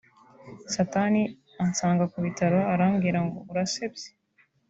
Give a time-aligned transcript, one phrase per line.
[0.73, 1.21] Satani
[1.63, 4.07] ansanga ku bitaro arambwira ngo urasebye